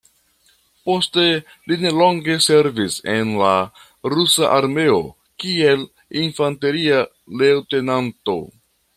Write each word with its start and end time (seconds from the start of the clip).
Poste 0.89 1.23
li 1.71 1.75
nelonge 1.81 2.37
servis 2.45 2.95
en 3.15 3.33
la 3.41 3.51
Rusa 4.13 4.49
armeo 4.53 4.97
kiel 5.43 5.83
infanteria 6.23 7.03
leŭtenanto. 7.43 8.39